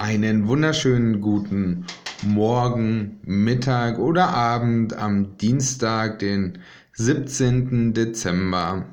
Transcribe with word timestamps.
Einen 0.00 0.48
wunderschönen 0.48 1.20
guten 1.20 1.84
Morgen, 2.22 3.20
Mittag 3.22 3.98
oder 3.98 4.30
Abend 4.30 4.94
am 4.94 5.36
Dienstag, 5.36 6.20
den 6.20 6.58
17. 6.94 7.92
Dezember. 7.92 8.86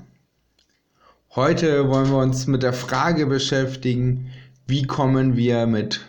Heute 1.33 1.87
wollen 1.87 2.09
wir 2.09 2.17
uns 2.17 2.45
mit 2.47 2.61
der 2.61 2.73
Frage 2.73 3.25
beschäftigen, 3.25 4.31
wie 4.65 4.83
kommen 4.83 5.37
wir 5.37 5.65
mit 5.65 6.01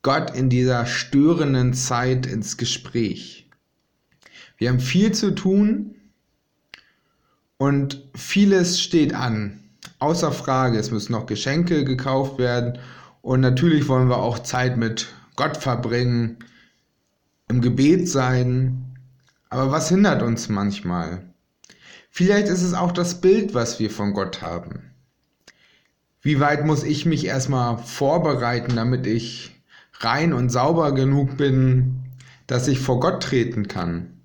Gott 0.00 0.34
in 0.34 0.48
dieser 0.48 0.86
störenden 0.86 1.74
Zeit 1.74 2.24
ins 2.24 2.56
Gespräch. 2.56 3.50
Wir 4.56 4.70
haben 4.70 4.80
viel 4.80 5.12
zu 5.12 5.34
tun 5.34 5.96
und 7.58 8.08
vieles 8.14 8.80
steht 8.80 9.12
an. 9.14 9.60
Außer 9.98 10.32
Frage, 10.32 10.78
es 10.78 10.90
müssen 10.90 11.12
noch 11.12 11.26
Geschenke 11.26 11.84
gekauft 11.84 12.38
werden 12.38 12.78
und 13.24 13.40
natürlich 13.40 13.88
wollen 13.88 14.10
wir 14.10 14.18
auch 14.18 14.38
Zeit 14.40 14.76
mit 14.76 15.08
Gott 15.34 15.56
verbringen, 15.56 16.36
im 17.48 17.62
Gebet 17.62 18.06
sein. 18.06 18.98
Aber 19.48 19.70
was 19.70 19.88
hindert 19.88 20.20
uns 20.20 20.50
manchmal? 20.50 21.22
Vielleicht 22.10 22.48
ist 22.48 22.60
es 22.60 22.74
auch 22.74 22.92
das 22.92 23.22
Bild, 23.22 23.54
was 23.54 23.80
wir 23.80 23.90
von 23.90 24.12
Gott 24.12 24.42
haben. 24.42 24.90
Wie 26.20 26.38
weit 26.38 26.66
muss 26.66 26.84
ich 26.84 27.06
mich 27.06 27.24
erstmal 27.24 27.78
vorbereiten, 27.78 28.76
damit 28.76 29.06
ich 29.06 29.58
rein 30.00 30.34
und 30.34 30.50
sauber 30.50 30.92
genug 30.92 31.38
bin, 31.38 32.02
dass 32.46 32.68
ich 32.68 32.78
vor 32.78 33.00
Gott 33.00 33.22
treten 33.22 33.68
kann? 33.68 34.20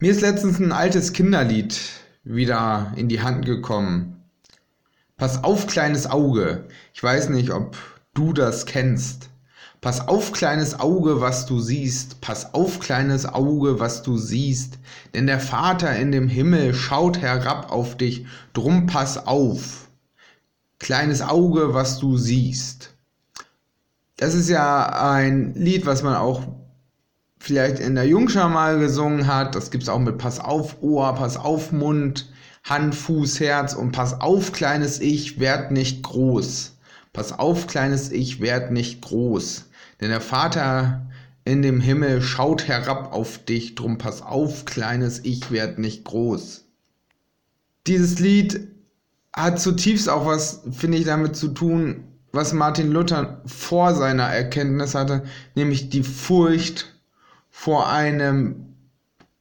Mir 0.00 0.10
ist 0.10 0.20
letztens 0.20 0.58
ein 0.58 0.72
altes 0.72 1.12
Kinderlied 1.12 1.78
wieder 2.24 2.92
in 2.96 3.08
die 3.08 3.22
Hand 3.22 3.46
gekommen. 3.46 4.17
Pass 5.18 5.42
auf, 5.42 5.66
kleines 5.66 6.08
Auge. 6.08 6.68
Ich 6.94 7.02
weiß 7.02 7.30
nicht, 7.30 7.50
ob 7.50 7.76
du 8.14 8.32
das 8.32 8.66
kennst. 8.66 9.30
Pass 9.80 10.06
auf, 10.06 10.30
kleines 10.30 10.78
Auge, 10.78 11.20
was 11.20 11.44
du 11.44 11.58
siehst. 11.58 12.20
Pass 12.20 12.54
auf, 12.54 12.78
kleines 12.78 13.26
Auge, 13.26 13.80
was 13.80 14.02
du 14.02 14.16
siehst. 14.16 14.78
Denn 15.14 15.26
der 15.26 15.40
Vater 15.40 15.96
in 15.96 16.12
dem 16.12 16.28
Himmel 16.28 16.72
schaut 16.72 17.18
herab 17.18 17.72
auf 17.72 17.96
dich. 17.96 18.26
Drum 18.52 18.86
pass 18.86 19.26
auf. 19.26 19.88
Kleines 20.78 21.20
Auge, 21.20 21.74
was 21.74 21.98
du 21.98 22.16
siehst. 22.16 22.94
Das 24.16 24.34
ist 24.34 24.48
ja 24.48 25.10
ein 25.12 25.52
Lied, 25.54 25.84
was 25.84 26.04
man 26.04 26.14
auch 26.14 26.42
vielleicht 27.40 27.80
in 27.80 27.96
der 27.96 28.06
Jungschar 28.06 28.48
mal 28.48 28.78
gesungen 28.78 29.26
hat. 29.26 29.56
Das 29.56 29.72
gibt's 29.72 29.88
auch 29.88 29.98
mit 29.98 30.18
Pass 30.18 30.38
auf 30.38 30.80
Ohr, 30.80 31.12
Pass 31.16 31.36
auf 31.36 31.72
Mund. 31.72 32.30
Hand, 32.64 32.94
Fuß, 32.94 33.40
Herz 33.40 33.74
und 33.74 33.92
pass 33.92 34.20
auf, 34.20 34.52
kleines 34.52 35.00
Ich, 35.00 35.40
werd 35.40 35.70
nicht 35.70 36.02
groß. 36.02 36.76
Pass 37.12 37.32
auf, 37.32 37.66
kleines 37.66 38.10
Ich, 38.10 38.40
werd 38.40 38.72
nicht 38.72 39.02
groß. 39.02 39.66
Denn 40.00 40.10
der 40.10 40.20
Vater 40.20 41.06
in 41.44 41.62
dem 41.62 41.80
Himmel 41.80 42.20
schaut 42.20 42.68
herab 42.68 43.12
auf 43.12 43.44
dich, 43.44 43.74
drum 43.74 43.98
pass 43.98 44.22
auf, 44.22 44.64
kleines 44.66 45.24
Ich, 45.24 45.50
werd 45.50 45.78
nicht 45.78 46.04
groß. 46.04 46.64
Dieses 47.86 48.18
Lied 48.18 48.68
hat 49.32 49.60
zutiefst 49.60 50.08
auch 50.08 50.26
was, 50.26 50.62
finde 50.70 50.98
ich, 50.98 51.04
damit 51.04 51.36
zu 51.36 51.48
tun, 51.48 52.04
was 52.32 52.52
Martin 52.52 52.92
Luther 52.92 53.40
vor 53.46 53.94
seiner 53.94 54.24
Erkenntnis 54.24 54.94
hatte, 54.94 55.24
nämlich 55.54 55.88
die 55.88 56.02
Furcht 56.02 56.94
vor 57.50 57.88
einem 57.90 58.74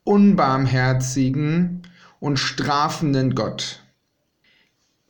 unbarmherzigen, 0.05 1.81
und 2.19 2.37
strafenden 2.37 3.35
Gott. 3.35 3.83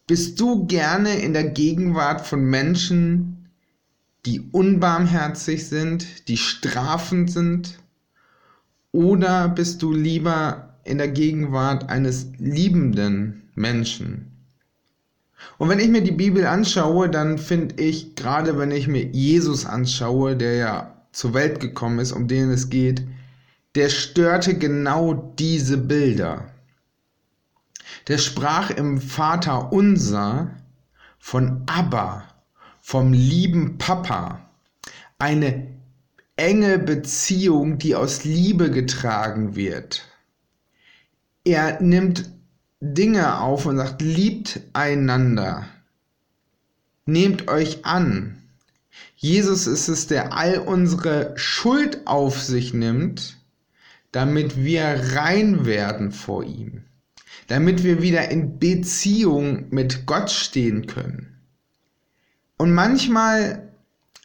Bist 0.08 0.40
du 0.40 0.66
gerne 0.68 1.20
in 1.20 1.34
der 1.34 1.44
Gegenwart 1.44 2.26
von 2.26 2.44
Menschen, 2.44 3.50
die 4.26 4.40
unbarmherzig 4.52 5.68
sind, 5.68 6.28
die 6.28 6.38
strafend 6.38 7.32
sind? 7.32 7.80
Oder 8.92 9.50
bist 9.50 9.82
du 9.82 9.94
lieber 9.94 10.80
in 10.86 10.98
der 10.98 11.10
Gegenwart 11.10 11.90
eines 11.90 12.28
liebenden 12.38 13.50
Menschen? 13.56 14.32
Und 15.58 15.70
wenn 15.70 15.80
ich 15.80 15.90
mir 15.90 16.02
die 16.02 16.12
Bibel 16.12 16.46
anschaue, 16.46 17.10
dann 17.10 17.38
finde 17.38 17.82
ich, 17.82 18.16
gerade 18.16 18.58
wenn 18.58 18.72
ich 18.72 18.88
mir 18.88 19.04
Jesus 19.04 19.66
anschaue, 19.66 20.36
der 20.36 20.56
ja 20.56 21.06
zur 21.12 21.34
Welt 21.34 21.60
gekommen 21.60 22.00
ist, 22.00 22.12
um 22.12 22.28
den 22.28 22.50
es 22.50 22.70
geht, 22.70 23.04
der 23.76 23.90
störte 23.90 24.58
genau 24.58 25.34
diese 25.38 25.78
Bilder 25.78 26.50
der 28.08 28.18
sprach 28.18 28.70
im 28.70 29.02
Vater 29.02 29.74
unser 29.74 30.56
von 31.20 31.64
Abba, 31.66 32.24
vom 32.80 33.12
lieben 33.12 33.78
Papa. 33.78 34.50
Eine 35.20 35.68
enge 36.38 36.80
Beziehung, 36.80 37.80
die 37.80 37.96
aus 37.96 38.24
Liebe 38.24 38.72
getragen 38.72 39.56
wird. 39.56 40.08
Er 41.44 41.82
nimmt 41.82 42.30
Dinge 42.80 43.40
auf 43.42 43.66
und 43.66 43.78
sagt, 43.78 44.02
liebt 44.02 44.62
einander. 44.74 45.66
Nehmt 47.06 47.48
euch 47.50 47.86
an. 47.86 48.42
Jesus 49.16 49.68
ist 49.68 49.88
es, 49.88 50.08
der 50.08 50.34
all 50.34 50.60
unsere 50.60 51.34
Schuld 51.38 52.06
auf 52.06 52.42
sich 52.42 52.74
nimmt, 52.74 53.38
damit 54.12 54.56
wir 54.58 54.86
rein 55.16 55.66
werden 55.66 56.12
vor 56.12 56.44
ihm 56.44 56.87
damit 57.48 57.84
wir 57.84 58.02
wieder 58.02 58.30
in 58.30 58.60
Beziehung 58.60 59.66
mit 59.70 60.06
Gott 60.06 60.30
stehen 60.30 60.88
können. 60.88 61.38
Und 62.58 62.74
manchmal 62.74 63.70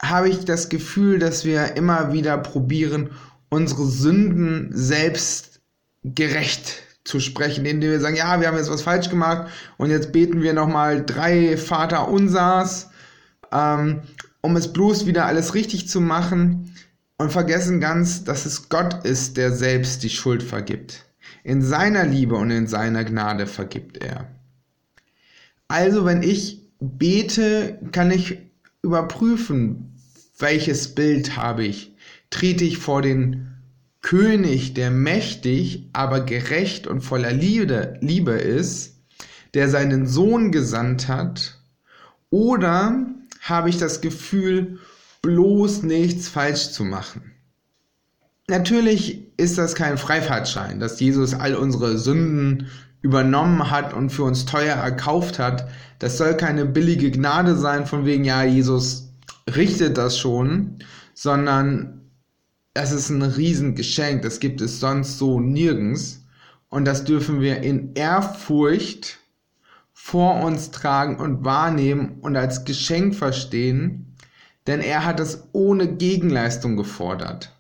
habe 0.01 0.29
ich 0.29 0.45
das 0.45 0.69
Gefühl, 0.69 1.19
dass 1.19 1.45
wir 1.45 1.77
immer 1.77 2.13
wieder 2.13 2.37
probieren, 2.39 3.11
unsere 3.49 3.87
Sünden 3.87 4.71
selbst 4.73 5.61
gerecht 6.03 6.83
zu 7.05 7.21
sprechen, 7.21 7.65
indem 7.67 7.91
wir 7.91 8.01
sagen, 8.01 8.17
ja, 8.17 8.41
wir 8.41 8.49
haben 8.49 8.57
jetzt 8.57 8.71
was 8.71 8.83
falsch 8.83 9.09
gemacht 9.09 9.51
und 9.77 9.91
jetzt 9.91 10.13
beten 10.13 10.43
wir 10.43 10.53
nochmal 10.53 11.05
drei 11.05 11.57
Vater 11.57 12.09
unsers, 12.09 12.91
ähm, 13.53 14.03
um 14.41 14.57
es 14.57 14.73
bloß 14.73 15.07
wieder 15.07 15.27
alles 15.27 15.55
richtig 15.55 15.89
zu 15.89 16.01
machen 16.01 16.75
und 17.19 17.31
vergessen 17.31 17.81
ganz, 17.81 18.25
dass 18.25 18.47
es 18.47 18.69
Gott 18.69 19.05
ist, 19.05 19.37
der 19.37 19.53
selbst 19.53 20.03
die 20.03 20.11
Schuld 20.11 20.43
vergibt. 20.43 21.05
In 21.45 21.63
seiner 21.63 22.05
Liebe 22.05 22.37
und 22.37 22.51
in 22.51 22.67
seiner 22.67 23.05
Gnade 23.05 23.47
vergibt 23.47 23.99
er. 23.99 24.29
Also 25.69 26.05
wenn 26.05 26.23
ich 26.23 26.63
bete, 26.81 27.79
kann 27.93 28.11
ich 28.11 28.39
überprüfen, 28.83 29.97
welches 30.39 30.95
Bild 30.95 31.37
habe 31.37 31.65
ich. 31.65 31.95
Trete 32.31 32.65
ich 32.65 32.79
vor 32.79 33.03
den 33.03 33.49
König, 34.03 34.75
der 34.75 34.91
mächtig, 34.91 35.89
aber 35.93 36.21
gerecht 36.21 36.87
und 36.87 37.01
voller 37.03 37.33
Liebe, 37.33 37.99
Liebe 38.01 38.33
ist, 38.33 38.97
der 39.55 39.69
seinen 39.69 40.07
Sohn 40.07 40.51
gesandt 40.51 41.09
hat, 41.09 41.59
oder 42.31 43.07
habe 43.41 43.69
ich 43.69 43.79
das 43.79 44.01
Gefühl, 44.01 44.79
bloß 45.21 45.83
nichts 45.83 46.29
falsch 46.29 46.71
zu 46.71 46.85
machen? 46.85 47.32
Natürlich 48.53 49.33
ist 49.39 49.57
das 49.57 49.75
kein 49.75 49.97
Freifahrtschein, 49.97 50.79
dass 50.79 51.01
Jesus 51.01 51.33
all 51.33 51.55
unsere 51.55 51.97
Sünden 51.97 52.67
übernommen 53.01 53.71
hat 53.71 53.95
und 53.95 54.11
für 54.11 54.25
uns 54.25 54.45
teuer 54.45 54.75
erkauft 54.75 55.39
hat. 55.39 55.71
Das 56.01 56.19
soll 56.19 56.37
keine 56.37 56.67
billige 56.67 57.11
Gnade 57.11 57.57
sein, 57.57 57.87
von 57.87 58.05
wegen, 58.05 58.25
ja, 58.25 58.45
Jesus 58.45 59.15
richtet 59.57 59.97
das 59.97 60.19
schon, 60.19 60.81
sondern 61.15 62.11
das 62.75 62.93
ist 62.93 63.09
ein 63.09 63.23
Riesengeschenk. 63.23 64.21
Das 64.21 64.39
gibt 64.39 64.61
es 64.61 64.81
sonst 64.81 65.17
so 65.17 65.41
nirgends. 65.41 66.27
Und 66.69 66.85
das 66.85 67.05
dürfen 67.05 67.41
wir 67.41 67.63
in 67.63 67.95
Ehrfurcht 67.95 69.19
vor 69.95 70.43
uns 70.45 70.71
tragen 70.71 71.17
und 71.17 71.43
wahrnehmen 71.47 72.19
und 72.21 72.37
als 72.37 72.67
Geschenk 72.67 73.15
verstehen, 73.15 74.15
denn 74.67 74.83
er 74.83 75.07
hat 75.07 75.21
es 75.21 75.45
ohne 75.53 75.89
Gegenleistung 75.89 76.77
gefordert 76.77 77.57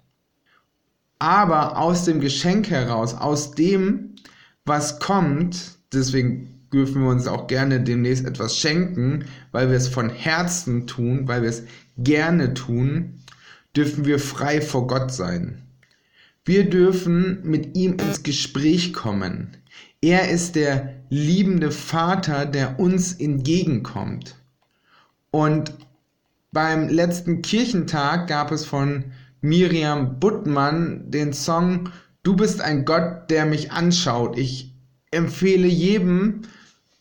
aber 1.23 1.79
aus 1.79 2.05
dem 2.05 2.21
Geschenk 2.21 2.69
heraus, 2.69 3.15
aus 3.15 3.53
dem, 3.53 4.17
was 4.65 4.99
kommt, 4.99 5.77
deswegen 5.93 6.67
dürfen 6.73 7.01
wir 7.03 7.11
uns 7.11 7.29
auch 7.29 7.47
gerne 7.47 7.81
demnächst 7.81 8.27
etwas 8.27 8.59
schenken, 8.59 9.27
weil 9.53 9.71
wir 9.71 9.77
es 9.77 9.87
von 9.87 10.11
Herzen 10.11 10.89
tun, 10.89 11.29
weil 11.29 11.43
wir 11.43 11.49
es 11.49 11.63
gerne 11.97 12.55
tun, 12.55 13.21
dürfen 13.77 14.05
wir 14.05 14.19
frei 14.19 14.61
vor 14.61 14.89
Gott 14.89 15.13
sein. 15.13 15.63
Wir 16.45 16.69
dürfen 16.69 17.39
mit 17.45 17.77
ihm 17.77 17.93
ins 17.93 18.25
Gespräch 18.25 18.93
kommen. 18.93 19.57
Er 20.01 20.29
ist 20.29 20.57
der 20.57 20.93
liebende 21.09 21.71
Vater, 21.71 22.47
der 22.47 22.81
uns 22.81 23.13
entgegenkommt. 23.13 24.35
Und 25.31 25.73
beim 26.51 26.89
letzten 26.89 27.43
Kirchentag 27.43 28.27
gab 28.27 28.51
es 28.51 28.65
von 28.65 29.05
Miriam 29.43 30.21
Buttmann 30.21 31.11
den 31.11 31.33
Song 31.33 31.91
Du 32.23 32.37
bist 32.37 32.61
ein 32.61 32.85
Gott, 32.85 33.29
der 33.31 33.44
mich 33.44 33.73
anschaut. 33.73 34.39
Ich 34.39 34.73
empfehle 35.11 35.67
jedem, 35.67 36.43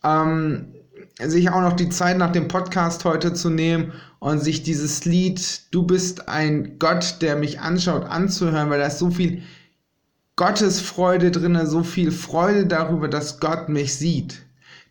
ähm, 0.04 0.74
sich 1.20 1.52
auch 1.52 1.62
noch 1.62 1.74
die 1.74 1.90
Zeit 1.90 2.18
nach 2.18 2.32
dem 2.32 2.48
Podcast 2.48 3.06
heute 3.06 3.34
zu 3.34 3.52
nehmen 3.52 3.94
und 4.18 4.40
sich 4.40 4.64
dieses 4.64 5.06
Lied 5.06 5.62
Du 5.72 5.84
bist 5.84 6.28
ein 6.28 6.80
Gott, 6.80 7.18
der 7.22 7.36
mich 7.36 7.60
anschaut, 7.60 8.06
anzuhören, 8.06 8.72
weil 8.72 8.80
da 8.80 8.88
ist 8.88 8.98
so 8.98 9.12
viel 9.12 9.44
Gottesfreude 10.36 11.30
drin, 11.30 11.68
so 11.68 11.84
viel 11.84 12.12
Freude 12.12 12.66
darüber, 12.66 13.08
dass 13.08 13.40
Gott 13.40 13.70
mich 13.70 13.96
sieht. 13.96 14.42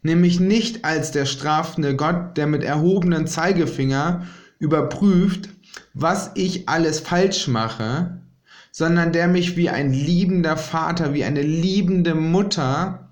Nämlich 0.03 0.39
nicht 0.39 0.85
als 0.85 1.11
der 1.11 1.27
strafende 1.27 1.97
Gott, 1.97 2.37
der 2.37 2.47
mit 2.47 2.63
erhobenen 2.63 3.27
Zeigefinger 3.27 4.27
überprüft, 4.61 5.49
was 5.95 6.31
ich 6.35 6.69
alles 6.69 7.01
falsch 7.01 7.49
mache, 7.49 8.21
sondern 8.73 9.13
der 9.13 9.29
mich 9.29 9.57
wie 9.57 9.71
ein 9.71 9.93
liebender 9.93 10.57
Vater, 10.57 11.13
wie 11.15 11.25
eine 11.25 11.43
liebende 11.43 12.15
Mutter 12.15 13.11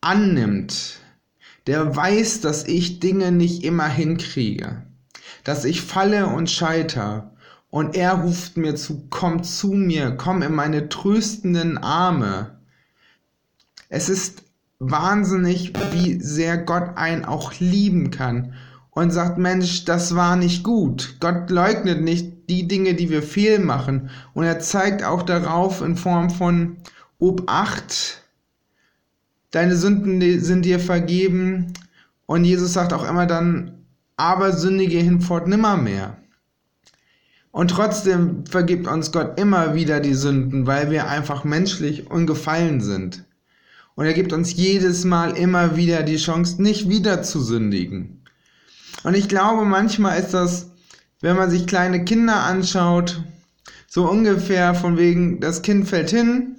annimmt, 0.00 0.98
der 1.66 1.94
weiß, 1.94 2.40
dass 2.40 2.64
ich 2.64 2.98
Dinge 2.98 3.30
nicht 3.30 3.62
immer 3.62 3.88
hinkriege, 3.88 4.82
dass 5.44 5.64
ich 5.64 5.82
falle 5.82 6.26
und 6.26 6.50
scheiter. 6.50 7.28
Und 7.70 7.96
er 7.96 8.14
ruft 8.14 8.58
mir 8.58 8.74
zu, 8.74 9.06
komm 9.08 9.44
zu 9.44 9.68
mir, 9.68 10.10
komm 10.10 10.42
in 10.42 10.54
meine 10.54 10.90
tröstenden 10.90 11.78
Arme. 11.78 12.58
Es 13.88 14.10
ist 14.10 14.42
wahnsinnig, 14.78 15.72
wie 15.92 16.20
sehr 16.20 16.58
Gott 16.58 16.96
einen 16.96 17.24
auch 17.24 17.54
lieben 17.60 18.10
kann 18.10 18.54
und 18.94 19.10
sagt, 19.10 19.38
Mensch, 19.38 19.84
das 19.84 20.14
war 20.14 20.36
nicht 20.36 20.62
gut. 20.62 21.16
Gott 21.18 21.50
leugnet 21.50 22.02
nicht 22.02 22.48
die 22.50 22.68
Dinge, 22.68 22.94
die 22.94 23.10
wir 23.10 23.22
fehl 23.22 23.58
machen. 23.58 24.10
Und 24.34 24.44
er 24.44 24.60
zeigt 24.60 25.02
auch 25.02 25.22
darauf 25.22 25.80
in 25.80 25.96
Form 25.96 26.30
von 26.30 26.76
Obacht, 27.18 28.22
deine 29.50 29.76
Sünden 29.76 30.40
sind 30.40 30.64
dir 30.64 30.78
vergeben. 30.78 31.72
Und 32.26 32.44
Jesus 32.44 32.72
sagt 32.72 32.92
auch 32.92 33.08
immer 33.08 33.26
dann, 33.26 33.84
aber 34.16 34.52
sündige 34.52 34.98
hinfort 34.98 35.46
nimmermehr. 35.46 36.18
Und 37.50 37.70
trotzdem 37.70 38.46
vergibt 38.46 38.86
uns 38.86 39.12
Gott 39.12 39.38
immer 39.38 39.74
wieder 39.74 40.00
die 40.00 40.14
Sünden, 40.14 40.66
weil 40.66 40.90
wir 40.90 41.08
einfach 41.08 41.44
menschlich 41.44 42.10
ungefallen 42.10 42.80
sind. 42.80 43.24
Und 43.94 44.06
er 44.06 44.14
gibt 44.14 44.32
uns 44.32 44.54
jedes 44.54 45.04
Mal 45.04 45.36
immer 45.36 45.76
wieder 45.76 46.02
die 46.02 46.16
Chance, 46.16 46.62
nicht 46.62 46.88
wieder 46.88 47.22
zu 47.22 47.40
sündigen. 47.40 48.21
Und 49.04 49.14
ich 49.14 49.28
glaube, 49.28 49.64
manchmal 49.64 50.18
ist 50.18 50.34
das, 50.34 50.70
wenn 51.20 51.36
man 51.36 51.50
sich 51.50 51.66
kleine 51.66 52.04
Kinder 52.04 52.42
anschaut, 52.42 53.22
so 53.86 54.08
ungefähr 54.08 54.74
von 54.74 54.96
wegen, 54.96 55.40
das 55.40 55.62
Kind 55.62 55.88
fällt 55.88 56.10
hin, 56.10 56.56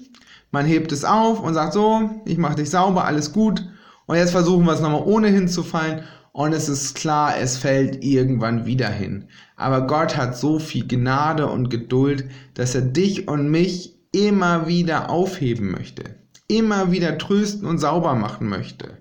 man 0.51 0.65
hebt 0.67 0.91
es 0.91 1.03
auf 1.03 1.39
und 1.39 1.55
sagt 1.55 1.73
so, 1.73 2.09
ich 2.25 2.37
mache 2.37 2.55
dich 2.55 2.69
sauber, 2.69 3.05
alles 3.05 3.33
gut. 3.33 3.67
Und 4.05 4.17
jetzt 4.17 4.31
versuchen 4.31 4.65
wir 4.65 4.73
es 4.73 4.81
nochmal 4.81 5.03
ohne 5.03 5.29
hinzufallen. 5.29 6.03
Und 6.31 6.53
es 6.53 6.69
ist 6.69 6.95
klar, 6.95 7.37
es 7.39 7.57
fällt 7.57 8.03
irgendwann 8.03 8.65
wieder 8.65 8.89
hin. 8.89 9.25
Aber 9.55 9.87
Gott 9.87 10.15
hat 10.17 10.37
so 10.37 10.59
viel 10.59 10.87
Gnade 10.87 11.47
und 11.47 11.69
Geduld, 11.69 12.25
dass 12.53 12.75
er 12.75 12.81
dich 12.81 13.27
und 13.27 13.49
mich 13.49 13.95
immer 14.11 14.67
wieder 14.67 15.09
aufheben 15.09 15.71
möchte. 15.71 16.03
Immer 16.47 16.91
wieder 16.91 17.17
trösten 17.17 17.67
und 17.67 17.79
sauber 17.79 18.13
machen 18.13 18.47
möchte. 18.47 18.97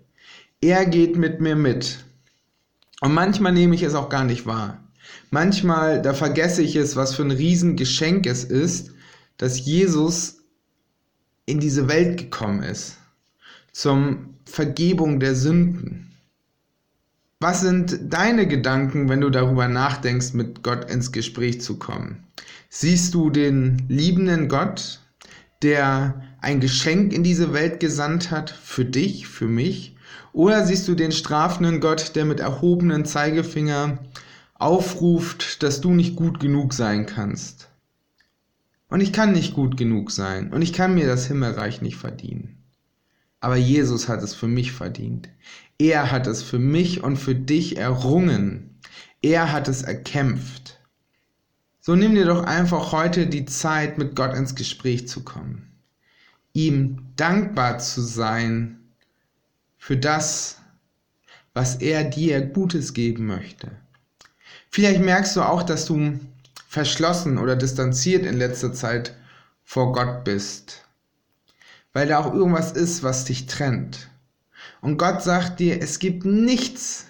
Er 0.61 0.87
geht 0.87 1.17
mit 1.17 1.41
mir 1.41 1.57
mit. 1.57 1.99
Und 3.03 3.15
manchmal 3.15 3.51
nehme 3.51 3.75
ich 3.75 3.83
es 3.83 3.95
auch 3.95 4.09
gar 4.09 4.23
nicht 4.23 4.47
wahr. 4.47 4.79
Manchmal, 5.33 6.01
da 6.01 6.15
vergesse 6.15 6.63
ich 6.63 6.77
es, 6.77 6.95
was 6.95 7.17
für 7.17 7.23
ein 7.23 7.33
Riesengeschenk 7.33 8.27
es 8.27 8.45
ist, 8.45 8.93
dass 9.39 9.67
Jesus 9.67 10.45
in 11.45 11.59
diese 11.59 11.89
Welt 11.89 12.17
gekommen 12.17 12.63
ist, 12.63 12.99
zum 13.73 14.37
Vergebung 14.45 15.19
der 15.19 15.35
Sünden. 15.35 16.13
Was 17.41 17.63
sind 17.63 17.99
deine 18.05 18.47
Gedanken, 18.47 19.09
wenn 19.09 19.21
du 19.21 19.31
darüber 19.31 19.67
nachdenkst, 19.67 20.35
mit 20.35 20.63
Gott 20.63 20.89
ins 20.89 21.11
Gespräch 21.11 21.61
zu 21.61 21.81
kommen? 21.81 22.23
Siehst 22.69 23.15
du 23.15 23.31
den 23.31 23.83
liebenden 23.89 24.47
Gott, 24.47 25.01
der 25.63 26.23
ein 26.41 26.61
Geschenk 26.61 27.13
in 27.13 27.25
diese 27.25 27.53
Welt 27.53 27.81
gesandt 27.81 28.31
hat, 28.31 28.51
für 28.51 28.85
dich, 28.85 29.27
für 29.27 29.49
mich? 29.49 29.97
Oder 30.33 30.65
siehst 30.67 30.89
du 30.89 30.95
den 30.95 31.13
strafenden 31.13 31.81
Gott, 31.81 32.17
der 32.17 32.25
mit 32.25 32.41
erhobenen 32.41 33.05
Zeigefinger 33.05 33.99
aufruft, 34.55 35.63
dass 35.63 35.81
du 35.81 35.93
nicht 35.93 36.17
gut 36.17 36.41
genug 36.41 36.73
sein 36.73 37.07
kannst? 37.07 37.69
Und 38.89 39.01
ich 39.01 39.13
kann 39.13 39.33
nicht 39.33 39.55
gut 39.55 39.77
genug 39.77 40.11
sein 40.11 40.53
und 40.53 40.63
ich 40.63 40.73
kann 40.73 40.95
mir 40.95 41.07
das 41.07 41.27
Himmelreich 41.27 41.81
nicht 41.81 41.97
verdienen. 41.97 42.63
Aber 43.41 43.57
Jesus 43.57 44.09
hat 44.09 44.23
es 44.23 44.35
für 44.35 44.49
mich 44.49 44.73
verdient. 44.73 45.29
Er 45.79 46.13
hat 46.13 46.27
es 46.27 46.43
für 46.43 46.59
mich 46.59 47.03
und 47.03 47.17
für 47.17 47.35
dich 47.35 47.77
errungen. 47.77 48.79
Er 49.21 49.51
hat 49.51 49.67
es 49.67 49.83
erkämpft. 49.83 50.79
So 51.81 51.97
nimm 51.97 52.15
dir 52.15 52.27
doch 52.27 52.45
einfach 52.45 52.93
heute 52.93 53.27
die 53.27 53.47
Zeit, 53.47 53.99
mit 53.99 54.15
Gott 54.15 54.37
ins 54.37 54.55
Gespräch 54.55 55.09
zu 55.09 55.25
kommen. 55.25 55.73
Ihm 56.53 56.99
dankbar 57.17 57.79
zu 57.79 58.03
sein 58.03 58.82
für 59.83 59.97
das, 59.97 60.59
was 61.55 61.75
er 61.75 62.05
dir 62.05 62.41
Gutes 62.41 62.95
geben 62.95 63.27
möchte. 63.27 63.73
Vielleicht 64.71 65.01
merkst 65.01 65.35
du 65.35 65.43
auch, 65.43 65.65
dass 65.65 65.87
du 65.87 66.21
verschlossen 66.69 67.37
oder 67.37 67.57
distanziert 67.57 68.25
in 68.25 68.37
letzter 68.37 68.73
Zeit 68.73 69.17
vor 69.65 69.93
Gott 69.93 70.23
bist. 70.23 70.87
Weil 71.93 72.07
da 72.07 72.21
auch 72.21 72.33
irgendwas 72.33 72.71
ist, 72.71 73.03
was 73.03 73.25
dich 73.25 73.47
trennt. 73.47 74.09
Und 74.83 74.99
Gott 74.99 75.25
sagt 75.25 75.59
dir, 75.59 75.83
es 75.83 75.99
gibt 75.99 76.25
nichts, 76.25 77.07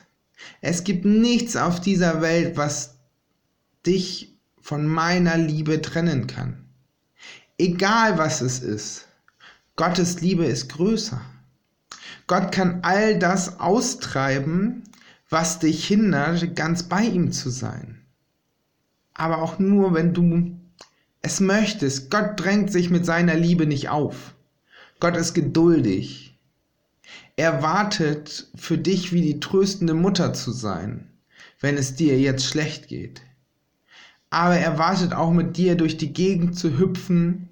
es 0.63 0.83
gibt 0.83 1.05
nichts 1.05 1.57
auf 1.57 1.79
dieser 1.79 2.23
Welt, 2.23 2.57
was 2.57 2.95
dich 3.85 4.35
von 4.63 4.87
meiner 4.87 5.37
Liebe 5.37 5.83
trennen 5.83 6.27
kann. 6.27 6.65
Egal 7.59 8.17
was 8.17 8.41
es 8.41 8.61
ist, 8.61 9.09
Gottes 9.77 10.23
Liebe 10.23 10.47
ist 10.47 10.71
größer. 10.71 11.21
Gott 12.33 12.51
kann 12.51 12.81
all 12.83 13.19
das 13.19 13.61
austreiben, 13.61 14.85
was 15.29 15.59
dich 15.59 15.87
hindert, 15.87 16.57
ganz 16.57 16.85
bei 16.85 17.03
ihm 17.03 17.31
zu 17.31 17.51
sein 17.51 18.03
aber 19.15 19.43
auch 19.43 19.59
nur, 19.59 19.95
wenn 19.95 20.15
du 20.15 20.57
es 21.21 21.41
möchtest. 21.41 22.11
Gott 22.11 22.33
drängt 22.37 22.73
sich 22.73 22.91
mit 22.91 23.07
seiner 23.07 23.35
Liebe 23.35 23.67
nicht 23.67 23.89
auf. 23.89 24.35
Gott 25.01 25.17
ist 25.17 25.35
geduldig. 25.35 26.39
Er 27.37 27.63
wartet 27.63 28.49
für 28.55 28.79
dich 28.79 29.13
wie 29.13 29.23
die 29.23 29.41
tröstende 29.41 29.95
Mutter 29.95 30.35
zu 30.35 30.53
sein, 30.53 31.09
wenn 31.61 31.77
es 31.77 31.95
dir 31.95 32.19
jetzt 32.19 32.45
schlecht 32.45 32.89
geht. 32.89 33.23
Aber 34.31 34.57
er 34.57 34.79
wartet 34.79 35.13
auch 35.13 35.33
mit 35.33 35.57
dir 35.57 35.77
durch 35.77 35.97
die 35.97 36.13
Gegend 36.13 36.59
zu 36.59 36.79
hüpfen, 36.79 37.49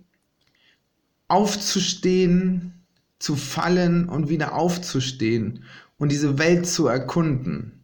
aufzustehen, 1.29 2.80
zu 3.21 3.37
fallen 3.37 4.09
und 4.09 4.29
wieder 4.29 4.55
aufzustehen 4.55 5.63
und 5.99 6.11
diese 6.11 6.39
Welt 6.39 6.67
zu 6.67 6.89
erkunden. 6.89 7.81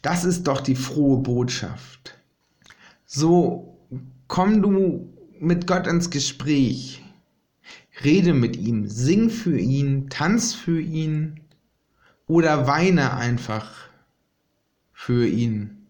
Das 0.00 0.24
ist 0.24 0.44
doch 0.48 0.60
die 0.60 0.74
frohe 0.74 1.18
Botschaft. 1.18 2.18
So 3.06 3.78
komm 4.26 4.62
du 4.62 5.12
mit 5.38 5.66
Gott 5.66 5.86
ins 5.86 6.10
Gespräch. 6.10 7.04
Rede 8.02 8.32
mit 8.32 8.56
ihm, 8.56 8.88
sing 8.88 9.28
für 9.28 9.58
ihn, 9.58 10.08
tanz 10.08 10.54
für 10.54 10.80
ihn 10.80 11.40
oder 12.26 12.66
weine 12.66 13.14
einfach 13.14 13.70
für 14.92 15.26
ihn. 15.28 15.88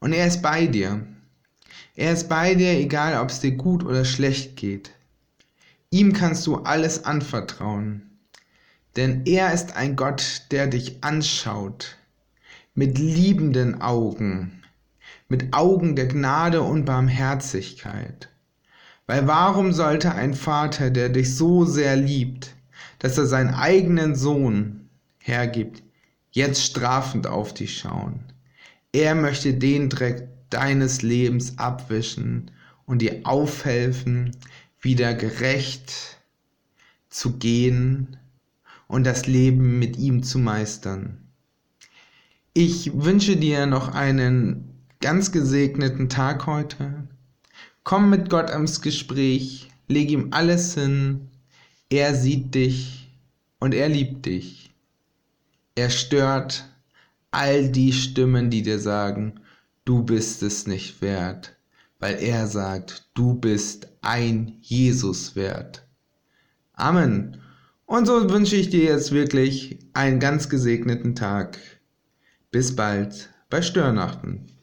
Und 0.00 0.12
er 0.12 0.26
ist 0.26 0.42
bei 0.42 0.66
dir. 0.66 1.06
Er 1.94 2.12
ist 2.12 2.28
bei 2.28 2.54
dir, 2.54 2.72
egal 2.72 3.20
ob 3.22 3.30
es 3.30 3.40
dir 3.40 3.52
gut 3.52 3.84
oder 3.84 4.04
schlecht 4.04 4.56
geht. 4.56 4.90
Ihm 5.90 6.12
kannst 6.12 6.46
du 6.46 6.56
alles 6.56 7.04
anvertrauen. 7.04 8.18
Denn 8.96 9.24
er 9.26 9.52
ist 9.52 9.76
ein 9.76 9.96
Gott, 9.96 10.42
der 10.50 10.66
dich 10.66 11.02
anschaut 11.02 11.96
mit 12.74 12.98
liebenden 12.98 13.80
Augen 13.80 14.58
mit 15.28 15.52
Augen 15.52 15.94
der 15.94 16.06
Gnade 16.06 16.62
und 16.62 16.86
Barmherzigkeit. 16.86 18.30
Weil 19.06 19.26
warum 19.26 19.72
sollte 19.72 20.14
ein 20.14 20.34
Vater, 20.34 20.90
der 20.90 21.10
dich 21.10 21.36
so 21.36 21.64
sehr 21.64 21.96
liebt, 21.96 22.54
dass 22.98 23.18
er 23.18 23.26
seinen 23.26 23.54
eigenen 23.54 24.14
Sohn 24.14 24.88
hergibt, 25.18 25.82
jetzt 26.30 26.62
strafend 26.62 27.26
auf 27.26 27.52
dich 27.54 27.78
schauen? 27.78 28.20
Er 28.92 29.14
möchte 29.14 29.54
den 29.54 29.90
Dreck 29.90 30.28
deines 30.50 31.02
Lebens 31.02 31.58
abwischen 31.58 32.50
und 32.86 33.02
dir 33.02 33.20
aufhelfen, 33.24 34.34
wieder 34.80 35.14
gerecht 35.14 36.18
zu 37.08 37.38
gehen 37.38 38.16
und 38.86 39.04
das 39.04 39.26
Leben 39.26 39.78
mit 39.78 39.96
ihm 39.96 40.22
zu 40.22 40.38
meistern. 40.38 41.28
Ich 42.54 42.92
wünsche 42.94 43.36
dir 43.36 43.66
noch 43.66 43.94
einen 43.94 44.68
ganz 45.00 45.30
gesegneten 45.32 46.08
Tag 46.08 46.46
heute. 46.46 47.06
Komm 47.84 48.10
mit 48.10 48.30
Gott 48.30 48.50
ins 48.50 48.80
Gespräch, 48.80 49.68
leg 49.86 50.10
ihm 50.10 50.28
alles 50.32 50.74
hin. 50.74 51.28
Er 51.90 52.14
sieht 52.14 52.54
dich 52.54 53.08
und 53.60 53.74
er 53.74 53.88
liebt 53.88 54.26
dich. 54.26 54.74
Er 55.74 55.90
stört 55.90 56.68
all 57.30 57.70
die 57.70 57.92
Stimmen, 57.92 58.50
die 58.50 58.62
dir 58.62 58.78
sagen, 58.78 59.40
du 59.84 60.02
bist 60.02 60.42
es 60.42 60.66
nicht 60.66 61.00
wert, 61.00 61.56
weil 61.98 62.22
er 62.22 62.46
sagt, 62.46 63.10
du 63.14 63.34
bist 63.34 63.88
ein 64.02 64.58
Jesus 64.60 65.36
wert. 65.36 65.86
Amen. 66.72 67.40
Und 67.86 68.06
so 68.06 68.30
wünsche 68.30 68.56
ich 68.56 68.70
dir 68.70 68.84
jetzt 68.84 69.12
wirklich 69.12 69.78
einen 69.94 70.20
ganz 70.20 70.48
gesegneten 70.48 71.14
Tag. 71.14 71.58
Bis 72.50 72.76
bald 72.76 73.30
bei 73.50 73.62
Störnachten. 73.62 74.57